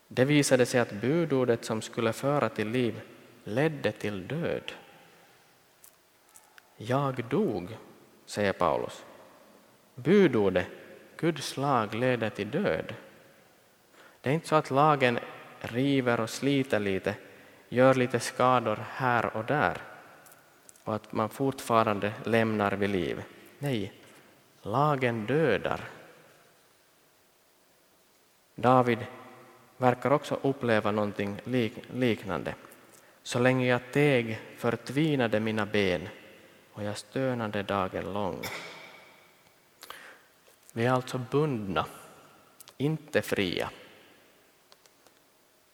Det 0.08 0.26
visade 0.26 0.66
sig 0.66 0.80
att 0.80 0.92
budordet 0.92 1.66
som 1.66 1.82
skulle 1.82 2.14
föra 2.14 2.50
till 2.50 2.70
liv 2.70 3.02
ledde 3.44 3.92
till 3.92 4.28
död. 4.28 4.72
Jag 6.78 7.24
dog, 7.30 7.78
säger 8.26 8.54
Paulus. 8.54 9.06
Budordet, 9.96 10.68
Guds 11.18 11.58
lag, 11.58 11.94
leder 11.94 12.30
till 12.30 12.52
död. 12.52 12.94
Det 14.22 14.30
är 14.30 14.34
inte 14.34 14.48
så 14.48 14.56
att 14.56 14.72
lagen 14.72 15.20
river 15.60 16.20
och 16.20 16.30
sliter 16.30 16.80
lite, 16.80 17.16
gör 17.70 17.94
lite 17.94 18.20
skador 18.20 18.80
här 18.90 19.38
och 19.38 19.46
där 19.46 19.78
och 20.84 20.96
att 20.96 21.12
man 21.12 21.30
fortfarande 21.30 22.14
lämnar 22.24 22.72
vid 22.72 22.90
liv. 22.90 23.24
Nej, 23.60 23.94
lagen 24.62 25.26
dödar. 25.26 25.90
David 28.56 29.00
verkar 29.78 30.12
också 30.12 30.40
uppleva 30.42 30.92
någonting 30.92 31.42
liknande. 31.94 32.56
Så 33.24 33.40
länge 33.40 33.68
jag 33.68 33.82
teg 33.92 34.40
förtvinade 34.58 35.40
mina 35.40 35.66
ben 35.66 36.10
och 36.74 36.84
jag 36.84 36.98
stönade 36.98 37.64
dagen 37.64 38.14
lång. 38.14 38.42
Vi 40.74 40.86
är 40.86 40.92
alltså 40.92 41.18
bundna, 41.32 41.86
inte 42.78 43.22
fria. 43.22 43.70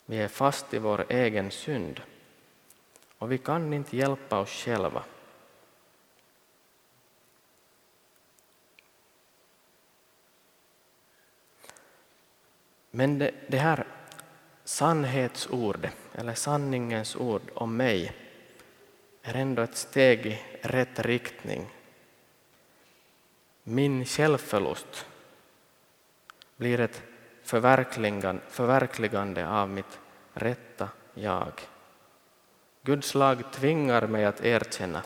Vi 0.05 0.17
är 0.17 0.27
fast 0.27 0.73
i 0.73 0.77
vår 0.77 1.05
egen 1.09 1.51
synd 1.51 2.01
och 3.17 3.31
vi 3.31 3.37
kan 3.37 3.73
inte 3.73 3.97
hjälpa 3.97 4.39
oss 4.39 4.49
själva. 4.49 5.03
Men 12.91 13.19
det, 13.19 13.31
det 13.47 13.57
här 13.57 13.87
sannhetsordet, 14.63 15.95
eller 16.13 16.33
sanningens 16.33 17.15
ord 17.15 17.41
om 17.53 17.77
mig, 17.77 18.13
är 19.21 19.33
ändå 19.33 19.61
ett 19.61 19.75
steg 19.75 20.25
i 20.25 20.39
rätt 20.61 20.99
riktning. 20.99 21.65
Min 23.63 24.05
självförlust 24.05 25.05
blir 26.57 26.79
ett 26.79 27.03
förverkligande, 27.43 28.41
förverkligande 28.49 29.47
av 29.47 29.69
mitt 29.69 29.99
rätta 30.33 30.89
jag. 31.13 31.61
Guds 32.85 33.15
lag 33.15 33.51
tvingar 33.51 34.07
mig 34.07 34.25
att 34.25 34.45
erkänna 34.45 35.03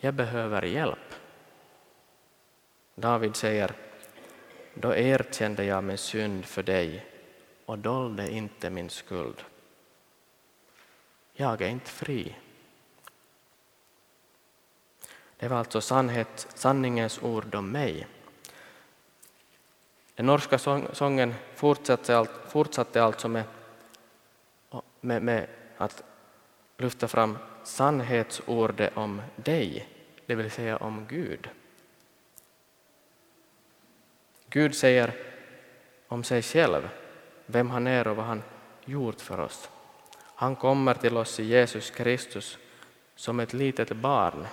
jag 0.00 0.14
behöver 0.14 0.62
hjälp. 0.62 1.14
David 2.94 3.36
säger 3.36 3.74
då 4.74 4.94
erkände 4.94 5.64
jag 5.64 5.84
min 5.84 5.98
synd 5.98 6.44
för 6.44 6.62
dig 6.62 7.06
och 7.66 7.78
dolde 7.78 8.30
inte 8.30 8.70
min 8.70 8.90
skuld. 8.90 9.44
Jag 11.32 11.62
är 11.62 11.68
inte 11.68 11.90
fri. 11.90 12.36
Det 15.36 15.48
var 15.48 15.56
alltså 15.56 15.80
sannhet, 15.80 16.46
sanningens 16.54 17.22
ord 17.22 17.54
om 17.54 17.70
mig. 17.70 18.06
Den 20.14 20.26
norska 20.26 20.58
sången 20.92 21.34
fortsatte, 21.54 22.26
fortsatte 22.48 23.02
alltså 23.02 23.28
med, 23.28 23.44
med, 25.00 25.22
med 25.22 25.48
att 25.76 26.04
lyfta 26.82 27.08
fram 27.08 27.38
sannhetsordet 27.62 28.96
om 28.96 29.22
dig, 29.36 29.88
det 30.26 30.34
vill 30.34 30.50
säga 30.50 30.76
om 30.76 31.06
Gud. 31.08 31.48
Gud 34.48 34.74
säger 34.74 35.14
om 36.08 36.24
sig 36.24 36.42
själv 36.42 36.88
vem 37.46 37.70
han 37.70 37.86
är 37.86 38.08
och 38.08 38.16
vad 38.16 38.26
han 38.26 38.42
gjort 38.84 39.20
för 39.20 39.40
oss. 39.40 39.70
Han 40.34 40.56
kommer 40.56 40.94
till 40.94 41.16
oss 41.16 41.40
i 41.40 41.44
Jesus 41.44 41.90
Kristus 41.90 42.58
som 43.14 43.40
ett 43.40 43.52
litet 43.52 43.96
barn. 43.96 44.46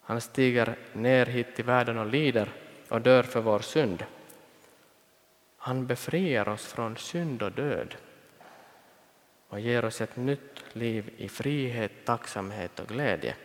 Han 0.00 0.20
stiger 0.20 0.76
ner 0.92 1.26
hit 1.26 1.56
till 1.56 1.64
världen 1.64 1.98
och 1.98 2.06
lider 2.06 2.52
och 2.88 3.00
dör 3.00 3.22
för 3.22 3.40
vår 3.40 3.58
synd. 3.58 4.04
Han 5.56 5.86
befriar 5.86 6.48
oss 6.48 6.66
från 6.66 6.96
synd 6.96 7.42
och 7.42 7.52
död 7.52 7.94
och 9.54 9.60
ger 9.60 9.84
oss 9.84 10.00
ett 10.00 10.16
nytt 10.16 10.64
liv 10.72 11.10
i 11.16 11.28
frihet, 11.28 11.92
tacksamhet 12.04 12.80
och 12.80 12.88
glädje. 12.88 13.36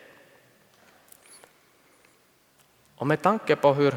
Och 2.96 3.06
med 3.06 3.22
tanke 3.22 3.56
på 3.56 3.74
hur 3.74 3.94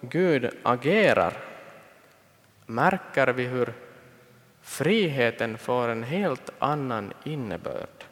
Gud 0.00 0.50
agerar 0.62 1.36
märker 2.66 3.32
vi 3.32 3.44
hur 3.44 3.74
friheten 4.60 5.58
får 5.58 5.88
en 5.88 6.02
helt 6.02 6.50
annan 6.58 7.12
innebörd. 7.24 8.04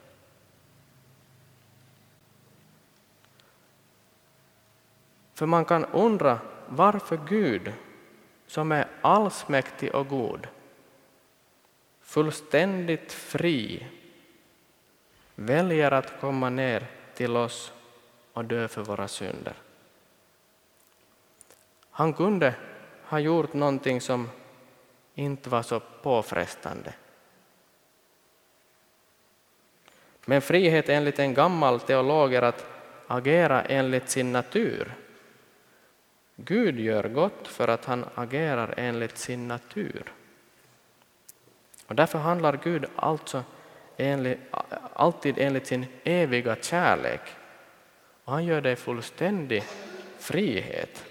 För 5.34 5.46
man 5.46 5.64
kan 5.64 5.84
undra 5.84 6.38
varför 6.68 7.20
Gud, 7.28 7.72
som 8.46 8.72
är 8.72 8.88
allsmäktig 9.00 9.94
och 9.94 10.08
god, 10.08 10.48
fullständigt 12.10 13.12
fri, 13.12 13.86
väljer 15.34 15.90
att 15.90 16.20
komma 16.20 16.50
ner 16.50 16.86
till 17.14 17.36
oss 17.36 17.72
och 18.32 18.44
dö 18.44 18.68
för 18.68 18.82
våra 18.82 19.08
synder. 19.08 19.54
Han 21.90 22.12
kunde 22.12 22.54
ha 23.04 23.18
gjort 23.18 23.52
någonting 23.52 24.00
som 24.00 24.30
inte 25.14 25.50
var 25.50 25.62
så 25.62 25.80
påfrestande. 25.80 26.94
Men 30.24 30.42
frihet 30.42 30.88
enligt 30.88 31.18
en 31.18 31.34
gammal 31.34 31.80
teolog 31.80 32.34
är 32.34 32.42
att 32.42 32.66
agera 33.06 33.62
enligt 33.62 34.10
sin 34.10 34.32
natur. 34.32 34.94
Gud 36.36 36.80
gör 36.80 37.08
gott 37.08 37.48
för 37.48 37.68
att 37.68 37.84
han 37.84 38.04
agerar 38.14 38.74
enligt 38.76 39.18
sin 39.18 39.48
natur. 39.48 40.12
Och 41.90 41.96
därför 41.96 42.18
handlar 42.18 42.60
Gud 42.62 42.86
alltså 42.96 43.44
enligt, 43.96 44.38
alltid 44.92 45.38
enligt 45.38 45.66
sin 45.66 45.86
eviga 46.04 46.56
kärlek. 46.56 47.20
Och 48.24 48.32
han 48.32 48.44
gör 48.44 48.60
det 48.60 48.72
i 48.72 48.76
fullständig 48.76 49.62
frihet. 50.18 51.04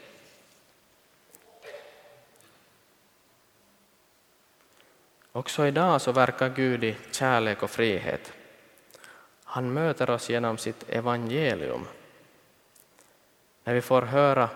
Också 5.32 5.68
idag 5.68 6.02
så 6.02 6.12
verkar 6.12 6.50
Gud 6.50 6.84
i 6.84 6.98
kärlek 7.12 7.64
och 7.64 7.70
frihet. 7.70 8.34
Han 9.44 9.74
möter 9.74 10.10
oss 10.10 10.30
genom 10.30 10.58
sitt 10.58 10.90
evangelium. 10.90 11.88
När 13.64 13.74
vi 13.74 13.82
får 13.82 14.02
höra 14.02 14.50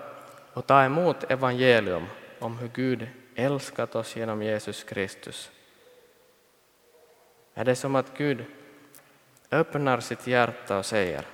och 0.54 0.68
ta 0.68 0.84
emot 0.84 1.32
evangelium 1.32 2.06
om 2.40 2.58
hur 2.58 2.68
Gud 2.68 3.08
älskat 3.36 3.96
oss 3.96 4.16
genom 4.16 4.42
Jesus 4.44 4.84
Kristus 4.84 5.52
är 7.54 7.66
det 7.66 7.76
som 7.76 7.96
att 7.96 8.18
Gud 8.18 8.46
öppnar 9.52 10.00
sitt 10.00 10.28
hjärta 10.28 10.78
och 10.78 10.86
säger 10.86 11.28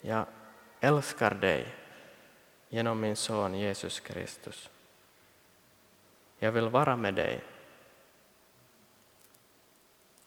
Jag 0.00 0.26
älskar 0.80 1.34
dig 1.34 1.74
genom 2.68 3.00
min 3.00 3.16
son 3.16 3.54
Jesus 3.54 4.00
Kristus. 4.00 4.70
Jag 6.38 6.52
vill 6.52 6.68
vara 6.68 6.96
med 6.96 7.14
dig 7.14 7.40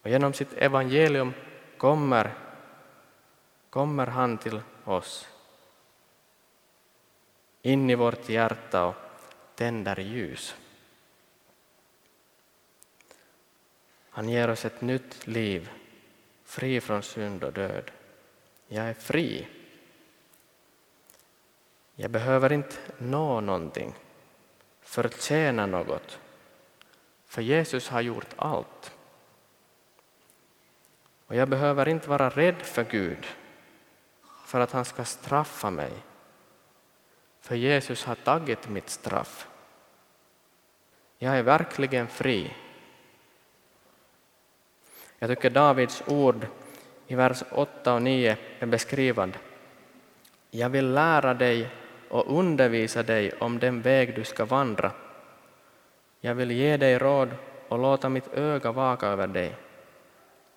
Och 0.02 0.10
genom 0.10 0.34
sitt 0.34 0.54
evangelium 0.54 1.34
kommer, 1.78 2.34
kommer 3.70 4.08
han 4.08 4.38
till 4.38 4.62
oss 4.86 5.28
in 7.62 7.90
i 7.90 7.96
vårt 7.96 8.30
hjärta 8.30 8.86
och 8.86 8.96
tänder 9.56 10.00
ljus. 10.00 10.56
Han 14.10 14.30
ger 14.30 14.50
oss 14.50 14.66
ett 14.66 14.82
nytt 14.82 15.28
liv, 15.28 15.70
fri 16.44 16.82
från 16.82 17.04
synd 17.04 17.44
och 17.44 17.54
död. 17.54 17.92
Jag 18.68 18.86
är 18.86 18.94
fri. 18.94 19.48
Jag 21.96 22.12
behöver 22.12 22.52
inte 22.52 22.76
nå 22.98 23.42
någonting, 23.42 23.94
förtjäna 24.82 25.66
något, 25.66 26.20
för 27.26 27.42
Jesus 27.42 27.90
har 27.90 28.02
gjort 28.02 28.34
allt. 28.36 28.96
Och 31.26 31.36
jag 31.36 31.50
behöver 31.50 31.88
inte 31.88 32.10
vara 32.10 32.30
rädd 32.30 32.62
för 32.62 32.84
Gud, 32.84 33.28
för 34.46 34.60
att 34.60 34.72
han 34.72 34.86
ska 34.86 35.06
straffa 35.06 35.70
mig, 35.70 35.92
för 37.42 37.56
Jesus 37.56 38.04
har 38.04 38.16
tagit 38.16 38.70
mitt 38.70 38.90
straff. 38.90 39.48
Jag 41.18 41.38
är 41.38 41.44
verkligen 41.44 42.08
fri. 42.08 42.56
Jag 45.20 45.30
tycker 45.30 45.50
Davids 45.50 46.04
ord 46.08 46.48
i 47.08 47.16
vers 47.16 47.44
8 47.52 47.94
och 47.94 48.02
9 48.02 48.38
är 48.60 48.66
beskrivande. 48.66 49.38
Jag 50.52 50.70
vill 50.70 50.94
lära 50.94 51.34
dig 51.34 51.70
och 52.10 52.40
undervisa 52.40 53.04
dig 53.04 53.32
om 53.40 53.60
den 53.60 53.82
väg 53.82 54.16
du 54.16 54.24
ska 54.24 54.46
vandra. 54.46 54.92
Jag 56.22 56.36
vill 56.36 56.52
ge 56.52 56.78
dig 56.78 56.98
råd 56.98 57.30
och 57.68 57.80
låta 57.80 58.10
mitt 58.10 58.34
öga 58.34 58.72
vaka 58.72 59.08
över 59.08 59.28
dig. 59.28 59.56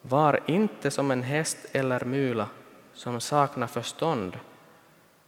Var 0.03 0.41
inte 0.47 0.91
som 0.91 1.11
en 1.11 1.23
häst 1.23 1.59
eller 1.73 2.05
mula 2.05 2.49
som 2.93 3.21
saknar 3.21 3.67
förstånd, 3.67 4.39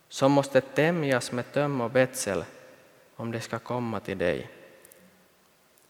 som 0.08 0.32
måste 0.32 0.60
tämjas 0.60 1.32
med 1.32 1.52
töm 1.52 1.80
och 1.80 1.90
betsel 1.90 2.44
om 3.16 3.30
det 3.30 3.40
ska 3.40 3.58
komma 3.58 4.00
till 4.00 4.18
dig. 4.18 4.50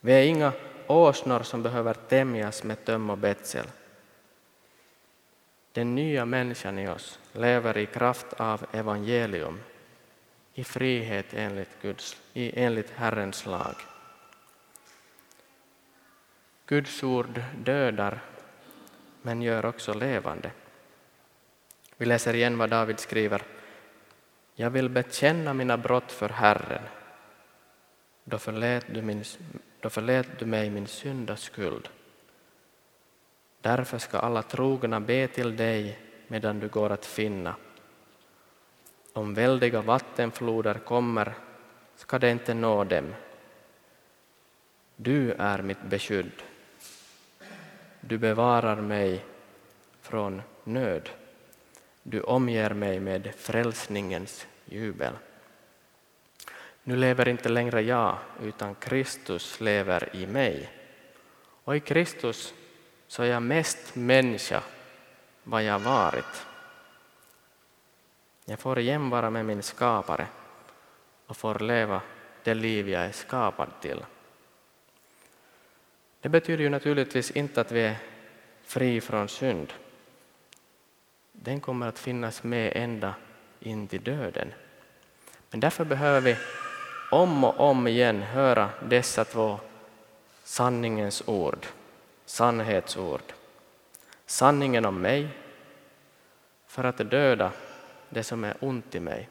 Vi 0.00 0.12
är 0.12 0.22
inga 0.22 0.52
åsnor 0.87 1.42
som 1.42 1.62
behöver 1.62 1.94
tämjas 1.94 2.64
med 2.64 2.85
töm 2.85 3.11
och 3.11 3.18
betsel. 3.18 3.66
Den 5.73 5.94
nya 5.94 6.25
människan 6.25 6.79
i 6.79 6.88
oss 6.88 7.18
lever 7.33 7.79
i 7.79 7.87
kraft 7.87 8.33
av 8.33 8.66
evangelium, 8.73 9.61
i 10.55 10.64
frihet 10.64 11.27
enligt, 11.35 11.83
Guds, 11.83 12.16
enligt 12.35 12.90
Herrens 12.90 13.47
lag. 13.47 13.75
Guds 16.66 17.03
ord 17.03 17.42
dödar, 17.59 18.20
men 19.23 19.42
gör 19.42 19.66
också 19.66 19.94
levande. 19.94 20.51
Vi 21.97 22.07
läser 22.07 22.35
igen 22.35 22.59
vad 22.59 22.70
David 22.70 22.99
skriver. 22.99 23.42
Jag 24.55 24.70
vill 24.70 24.88
bekänna 24.88 25.55
mina 25.55 25.77
brott 25.77 26.12
för 26.12 26.29
Herren. 26.29 26.83
Då 28.25 28.38
förlät 28.38 28.87
du, 28.88 29.03
min, 29.03 29.25
då 29.85 29.90
förlät 29.90 30.38
du 30.38 30.47
mig 30.47 30.70
min 30.70 30.87
syndaskuld. 30.87 31.88
Därför 33.61 33.99
ska 33.99 34.18
alla 34.18 34.42
trogna 34.42 35.01
be 35.01 35.29
till 35.29 35.57
dig 35.57 35.99
medan 36.29 36.61
du 36.61 36.68
går 36.68 36.90
att 36.90 37.07
finna. 37.07 37.55
Om 39.12 39.35
väldiga 39.35 39.83
vattenfloder 39.83 40.75
kommer 40.75 41.35
ska 41.97 42.18
det 42.18 42.31
inte 42.31 42.55
nå 42.55 42.85
dem. 42.85 43.14
Du 44.97 45.33
är 45.33 45.62
mitt 45.62 45.83
beskydd. 45.83 46.42
Du 48.01 48.18
bevarar 48.18 48.81
mig 48.81 49.25
från 50.01 50.42
nöd. 50.64 51.09
Du 52.03 52.20
omger 52.20 52.70
mig 52.70 53.01
med 53.01 53.35
frälsningens 53.35 54.47
jubel. 54.64 55.12
Nu 56.87 56.97
lever 56.97 57.29
inte 57.29 57.49
längre 57.49 57.83
jag, 57.83 58.18
utan 58.42 58.75
Kristus 58.75 59.61
lever 59.61 60.16
i 60.16 60.27
mig. 60.27 60.70
Och 61.64 61.77
i 61.77 61.81
Kristus 61.81 62.55
så 63.07 63.23
är 63.23 63.27
jag 63.27 63.42
mest 63.42 63.94
människa 63.94 64.62
vad 65.42 65.62
jag 65.62 65.79
varit. 65.79 66.47
Jag 68.44 68.59
får 68.59 68.79
igen 68.79 69.11
vara 69.11 69.31
med 69.31 69.44
min 69.47 69.62
skapare 69.62 70.27
och 71.27 71.37
får 71.37 71.59
leva 71.59 72.01
det 72.42 72.55
liv 72.55 72.88
jag 72.88 73.05
är 73.05 73.12
skapad 73.12 73.68
till. 73.81 74.05
Det 76.20 76.29
betyder 76.29 76.64
ju 76.64 76.70
naturligtvis 76.70 77.31
inte 77.31 77.61
att 77.61 77.73
vi 77.73 77.81
är 77.81 77.97
fri 78.62 79.01
från 79.01 79.29
synd. 79.29 79.73
Den 81.33 81.61
kommer 81.61 81.88
att 81.88 81.99
finnas 81.99 82.42
med 82.42 82.73
ända 82.77 83.14
in 83.61 83.88
till 83.88 84.03
döden. 84.03 84.53
Men 85.51 85.61
därför 85.61 85.85
behöver 85.85 86.20
vi 86.20 86.37
om 87.11 87.45
och 87.45 87.61
om 87.61 87.87
igen 87.87 88.23
höra 88.23 88.71
dessa 88.83 89.25
två 89.25 89.61
sanningens 90.45 91.23
ord, 91.27 91.67
sannhetsord. 92.25 93.33
Sanningen 94.27 94.85
om 94.85 95.01
mig 95.01 95.29
för 96.67 96.85
att 96.85 97.11
döda 97.11 97.53
det 98.09 98.23
som 98.23 98.45
är 98.45 98.57
ont 98.61 98.95
i 98.95 99.01
mig. 99.01 99.29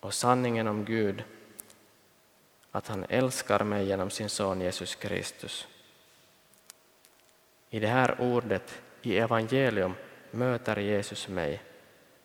Och 0.00 0.14
sanningen 0.14 0.66
om 0.66 0.84
Gud, 0.84 1.24
att 2.70 2.88
han 2.88 3.06
älskar 3.08 3.64
mig 3.64 3.86
genom 3.86 4.10
sin 4.10 4.28
son 4.28 4.60
Jesus 4.60 4.94
Kristus. 4.94 5.66
I 7.70 7.80
det 7.80 7.86
här 7.86 8.20
ordet, 8.20 8.82
i 9.02 9.18
evangelium, 9.18 9.94
möter 10.30 10.76
Jesus 10.76 11.28
mig 11.28 11.62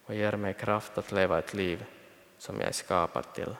och 0.05 0.15
ger 0.15 0.31
mig 0.31 0.53
kraft 0.53 0.97
att 0.97 1.11
leva 1.11 1.39
ett 1.39 1.53
liv 1.53 1.85
som 2.37 2.59
jag 2.59 2.69
är 2.69 2.73
skapad 2.73 3.33
till. 3.33 3.55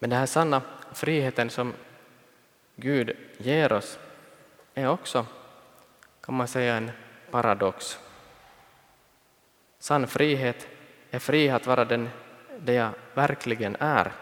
Men 0.00 0.10
den 0.10 0.18
här 0.18 0.26
sanna 0.26 0.62
friheten 0.92 1.50
som 1.50 1.74
Gud 2.76 3.16
ger 3.38 3.72
oss 3.72 3.98
är 4.74 4.88
också, 4.88 5.26
kan 6.20 6.34
man 6.34 6.48
säga, 6.48 6.76
en 6.76 6.90
paradox. 7.30 7.98
Sann 9.78 10.06
frihet 10.06 10.68
är 11.10 11.18
frihet 11.18 11.56
att 11.56 11.66
vara 11.66 11.84
den, 11.84 12.08
det 12.58 12.72
jag 12.72 12.90
verkligen 13.14 13.76
är, 13.80 14.12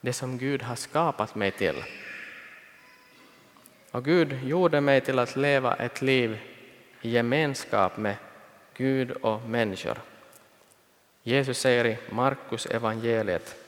det 0.00 0.12
som 0.12 0.38
Gud 0.38 0.62
har 0.62 0.76
skapat 0.76 1.34
mig 1.34 1.50
till. 1.50 1.84
Och 3.90 4.04
Gud 4.04 4.42
gjorde 4.44 4.80
mig 4.80 5.00
till 5.00 5.18
att 5.18 5.36
leva 5.36 5.74
ett 5.74 6.02
liv 6.02 6.38
i 7.02 7.10
gemenskap 7.10 7.96
med 7.96 8.16
Gud 8.74 9.10
och 9.10 9.42
människor. 9.42 9.98
Jesus 11.22 11.58
säger 11.58 11.86
i 11.86 11.98
Markus 12.10 12.66
evangeliet 12.66 13.67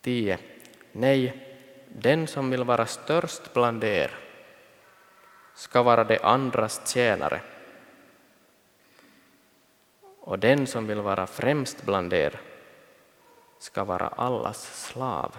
10. 0.00 0.38
Nej, 0.92 1.46
den 1.88 2.26
som 2.26 2.50
vill 2.50 2.64
vara 2.64 2.86
störst 2.86 3.54
bland 3.54 3.84
er 3.84 4.10
ska 5.54 5.82
vara 5.82 6.04
de 6.04 6.18
andras 6.22 6.92
tjänare. 6.94 7.40
Och 10.20 10.38
den 10.38 10.66
som 10.66 10.86
vill 10.86 11.00
vara 11.00 11.26
främst 11.26 11.82
bland 11.82 12.12
er 12.12 12.40
ska 13.58 13.84
vara 13.84 14.08
allas 14.08 14.86
slav. 14.86 15.36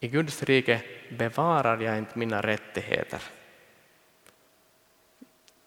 I 0.00 0.08
Guds 0.08 0.42
rike 0.42 0.82
bevarar 1.10 1.80
jag 1.80 1.98
inte 1.98 2.18
mina 2.18 2.40
rättigheter, 2.40 3.22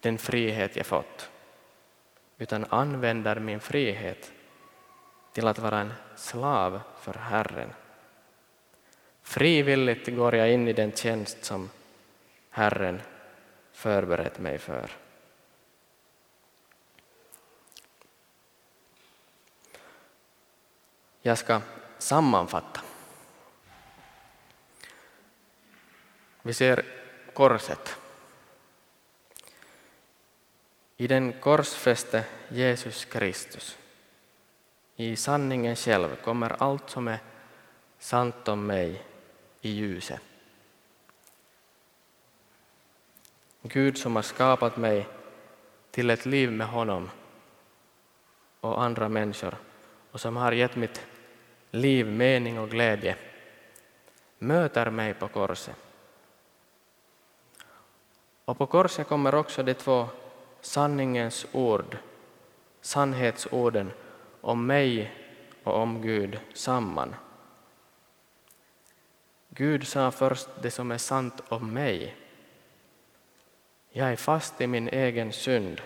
den 0.00 0.18
frihet 0.18 0.76
jag 0.76 0.86
fått, 0.86 1.30
utan 2.38 2.64
använder 2.68 3.40
min 3.40 3.60
frihet 3.60 4.32
till 5.40 5.48
att 5.48 5.58
vara 5.58 5.80
en 5.80 5.92
slav 6.16 6.80
för 7.00 7.14
Herren. 7.14 7.72
Frivilligt 9.22 10.16
går 10.16 10.34
jag 10.34 10.52
in 10.52 10.68
i 10.68 10.72
den 10.72 10.92
tjänst 10.92 11.44
som 11.44 11.70
Herren 12.50 13.00
förberett 13.72 14.38
mig 14.38 14.58
för. 14.58 14.90
Jag 21.22 21.38
ska 21.38 21.60
sammanfatta. 21.98 22.80
Vi 26.42 26.54
ser 26.54 26.84
korset. 27.34 27.96
I 30.96 31.06
den 31.06 31.32
korsfäste 31.32 32.24
Jesus 32.48 33.04
Kristus. 33.04 33.76
I 35.00 35.16
sanningen 35.16 35.76
själv 35.76 36.16
kommer 36.24 36.62
allt 36.62 36.90
som 36.90 37.08
är 37.08 37.18
sant 37.98 38.48
om 38.48 38.66
mig 38.66 39.02
i 39.60 39.70
ljuset. 39.70 40.20
Gud 43.62 43.98
som 43.98 44.16
har 44.16 44.22
skapat 44.22 44.76
mig 44.76 45.06
till 45.90 46.10
ett 46.10 46.26
liv 46.26 46.52
med 46.52 46.66
honom 46.66 47.10
och 48.60 48.82
andra 48.82 49.08
människor 49.08 49.56
och 50.10 50.20
som 50.20 50.36
har 50.36 50.52
gett 50.52 50.76
mitt 50.76 51.06
liv 51.70 52.06
mening 52.06 52.58
och 52.58 52.70
glädje 52.70 53.16
möter 54.38 54.90
mig 54.90 55.14
på 55.14 55.28
korset. 55.28 55.76
Och 58.44 58.58
på 58.58 58.66
korset 58.66 59.08
kommer 59.08 59.34
också 59.34 59.62
de 59.62 59.74
två 59.74 60.08
sanningens 60.60 61.46
ord, 61.52 61.96
sannhetsorden 62.80 63.92
om 64.40 64.66
mig 64.66 65.12
och 65.62 65.74
om 65.74 66.02
Gud 66.02 66.40
samman. 66.54 67.14
Gud 69.48 69.86
sa 69.86 70.10
först 70.10 70.48
det 70.62 70.70
som 70.70 70.90
är 70.90 70.98
sant 70.98 71.42
om 71.48 71.72
mig. 71.72 72.16
Jag 73.90 74.12
är 74.12 74.16
fast 74.16 74.60
i 74.60 74.66
min 74.66 74.88
egen 74.88 75.32
synd 75.32 75.80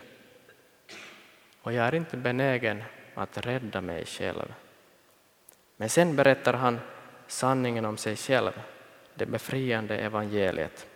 och 1.62 1.72
jag 1.72 1.86
är 1.86 1.94
inte 1.94 2.16
benägen 2.16 2.82
att 3.14 3.46
rädda 3.46 3.80
mig 3.80 4.06
själv. 4.06 4.54
Men 5.76 5.88
sen 5.88 6.16
berättar 6.16 6.52
han 6.52 6.80
sanningen 7.26 7.84
om 7.84 7.96
sig 7.96 8.16
själv, 8.16 8.62
det 9.14 9.26
befriande 9.26 9.98
evangeliet. 9.98 10.86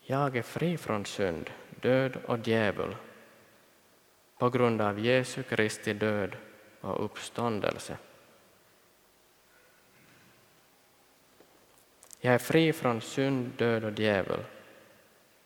Jag 0.00 0.36
är 0.36 0.42
fri 0.42 0.76
från 0.76 1.06
synd, 1.06 1.50
död 1.80 2.16
och 2.26 2.48
djävul 2.48 2.96
på 4.38 4.50
grund 4.50 4.80
av 4.80 4.98
Jesu 4.98 5.42
Kristi 5.42 5.92
död 5.92 6.36
och 6.80 7.04
uppståndelse. 7.04 7.96
Jag 12.20 12.34
är 12.34 12.38
fri 12.38 12.72
från 12.72 13.00
synd, 13.00 13.52
död 13.56 13.84
och 13.84 13.98
djävul 13.98 14.44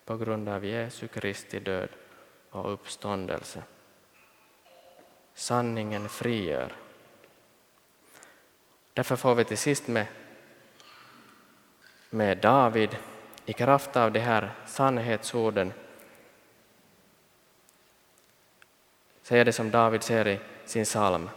på 0.05 0.17
grund 0.17 0.49
av 0.49 0.65
Jesu 0.65 1.07
Kristi 1.07 1.59
död 1.59 1.89
och 2.49 2.73
uppståndelse. 2.73 3.63
Sanningen 5.33 6.09
frigör. 6.09 6.73
Därför 8.93 9.15
får 9.15 9.35
vi 9.35 9.43
till 9.43 9.57
sist 9.57 9.87
med, 9.87 10.07
med 12.09 12.37
David 12.37 12.97
i 13.45 13.53
kraft 13.53 13.95
av 13.95 14.11
de 14.11 14.19
här 14.19 14.51
sannhetsorden 14.65 15.73
säga 19.31 19.43
det 19.43 19.53
som 19.53 19.71
David 19.71 20.03
säger 20.03 20.27
i 20.27 20.39
sin 20.65 20.85
psalm. 20.85 21.29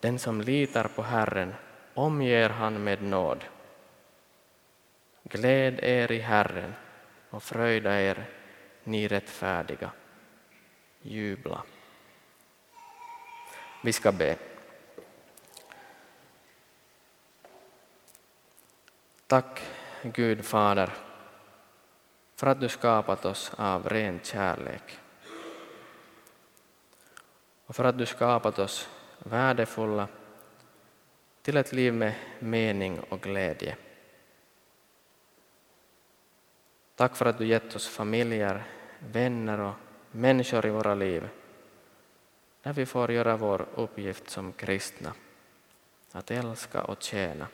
Den 0.00 0.18
som 0.18 0.40
litar 0.40 0.84
på 0.84 1.02
Herren 1.02 1.54
omger 1.94 2.50
han 2.50 2.84
med 2.84 3.02
nåd. 3.02 3.44
Gläd 5.22 5.80
er 5.82 6.12
i 6.12 6.18
Herren 6.18 6.74
och 7.30 7.42
fröjda 7.42 8.00
er, 8.00 8.24
ni 8.84 9.08
rättfärdiga. 9.08 9.90
Jubla. 11.02 11.62
Vi 13.84 13.92
ska 13.92 14.12
be. 14.12 14.36
Tack 19.26 19.62
Gud 20.02 20.44
Fader 20.44 20.90
för 22.36 22.46
att 22.46 22.60
du 22.60 22.68
skapat 22.68 23.24
oss 23.24 23.52
av 23.56 23.88
ren 23.88 24.20
kärlek 24.22 24.98
och 27.72 27.76
för 27.76 27.84
att 27.84 27.98
du 27.98 28.06
skapat 28.06 28.58
oss 28.58 28.88
värdefulla 29.18 30.08
till 31.42 31.56
ett 31.56 31.72
liv 31.72 31.94
med 31.94 32.14
mening 32.38 33.00
och 33.00 33.20
glädje. 33.20 33.76
Tack 36.94 37.16
för 37.16 37.26
att 37.26 37.38
du 37.38 37.46
gett 37.46 37.76
oss 37.76 37.88
familjer, 37.88 38.64
vänner 38.98 39.60
och 39.60 39.74
människor 40.10 40.66
i 40.66 40.70
våra 40.70 40.94
liv 40.94 41.28
där 42.62 42.72
vi 42.72 42.86
får 42.86 43.12
göra 43.12 43.36
vår 43.36 43.66
uppgift 43.74 44.30
som 44.30 44.52
kristna, 44.52 45.12
att 46.12 46.30
älska 46.30 46.82
och 46.82 47.02
tjäna. 47.02 47.46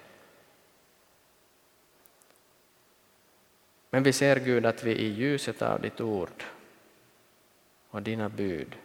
Men 3.91 4.03
vi 4.03 4.13
ser 4.13 4.37
Gud 4.37 4.67
att 4.67 4.83
vi 4.83 4.93
i 4.93 5.09
ljuset 5.09 5.63
av 5.63 5.81
ditt 5.81 6.01
ord 6.01 6.45
och 7.91 8.03
dina 8.03 8.29
bud 8.29 8.77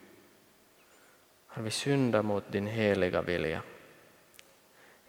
har 1.54 1.64
vi 1.64 1.72
syndat 1.72 2.26
mot 2.26 2.52
din 2.52 2.68
heliga 2.68 3.22
vilja. 3.22 3.62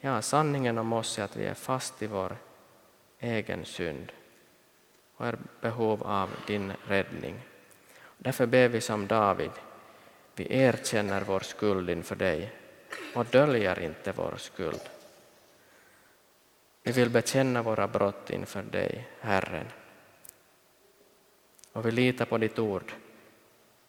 Ja, 0.01 0.23
sanningen 0.23 0.79
om 0.79 0.93
oss 0.93 1.19
är 1.19 1.23
att 1.23 1.37
vi 1.37 1.45
är 1.45 1.55
fast 1.55 2.03
i 2.03 2.07
vår 2.07 2.37
egen 3.19 3.65
synd 3.65 4.13
och 5.17 5.27
är 5.27 5.39
behov 5.61 6.03
av 6.03 6.31
din 6.47 6.73
räddning. 6.87 7.41
Därför 8.19 8.47
ber 8.47 8.69
vi 8.69 8.81
som 8.81 9.07
David, 9.07 9.51
vi 10.35 10.57
erkänner 10.57 11.21
vår 11.21 11.41
skuld 11.41 11.91
inför 11.91 12.17
dig 12.17 12.53
och 13.15 13.27
döljer 13.27 13.81
inte 13.81 14.13
vår 14.13 14.35
skuld. 14.37 14.81
Vi 16.83 16.93
vill 16.93 17.11
bekänna 17.11 17.63
våra 17.63 17.89
brott 17.89 18.31
inför 18.31 18.63
dig, 18.63 19.09
Herren. 19.21 19.67
Och 21.73 21.87
vi 21.87 21.91
litar 21.91 22.25
på 22.25 22.39
ditt 22.39 22.59
ord, 22.59 22.93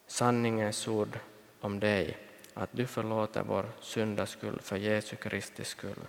sanningens 0.08 0.88
ord 0.88 1.20
om 1.60 1.80
dig, 1.80 2.18
att 2.58 2.70
du 2.72 2.88
förlåter 2.88 3.44
vår 3.44 3.66
syndaskuld 3.82 4.62
för 4.62 4.76
Jesu 4.76 5.16
Kristi 5.16 5.64
skull. 5.64 6.08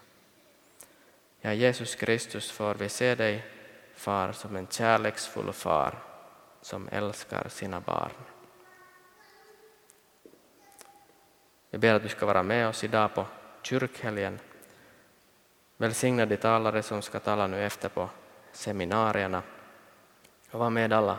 Ja, 1.41 1.53
Jesus 1.53 1.95
Kristus 1.95 2.51
får 2.51 2.75
vi 2.75 2.89
se 2.89 3.15
dig, 3.15 3.45
far, 3.95 4.33
som 4.33 4.57
en 4.57 4.67
kärleksfull 4.67 5.53
far 5.53 5.99
som 6.61 6.89
älskar 6.93 7.49
sina 7.49 7.81
barn. 7.81 8.11
Vi 11.71 11.79
ber 11.79 11.95
att 11.95 12.03
du 12.03 12.09
ska 12.09 12.27
vara 12.27 12.43
med 12.43 12.69
oss 12.69 12.85
idag 12.85 13.15
på 13.15 13.27
kyrkhelgen. 13.63 14.39
Välsigna 15.77 16.27
de 16.27 16.37
talare 16.37 16.83
som 16.83 17.03
ska 17.03 17.21
tala 17.21 17.47
nu 17.47 17.65
efter 17.65 17.89
på 17.89 18.11
seminarierna 18.53 19.43
och 20.51 20.61
var 20.61 20.71
med 20.71 20.93
alla 20.93 21.19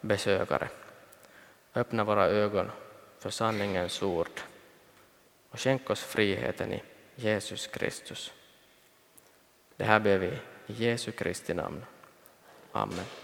besökare. 0.00 0.68
Öppna 1.74 2.04
våra 2.04 2.26
ögon 2.26 2.70
för 3.18 3.30
sanningens 3.30 4.02
ord 4.02 4.40
och 5.52 5.60
skänk 5.60 5.90
oss 5.90 6.00
friheten 6.00 6.72
i 6.72 6.82
Jesus 7.16 7.66
Kristus. 7.66 8.32
Det 9.76 9.84
här 9.84 10.00
ber 10.00 10.18
vi 10.18 10.26
i 10.66 10.84
Jesu 10.84 11.12
Kristi 11.12 11.54
namn. 11.54 11.84
Amen. 12.72 13.21